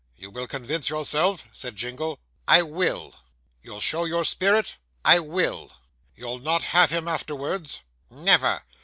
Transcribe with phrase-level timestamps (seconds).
[0.15, 2.17] 'You will convince yourself?' said Jingle.
[2.47, 3.13] 'I will.'
[3.61, 5.73] 'You'll show your spirit?' 'I will.'
[6.15, 8.63] You'll not have him afterwards?' 'Never.